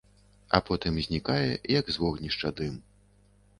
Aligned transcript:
А 0.57 0.59
потым 0.69 0.97
знікае, 1.09 1.45
як 1.79 1.85
з 1.93 2.03
вогнішча 2.07 2.53
дым. 2.63 2.83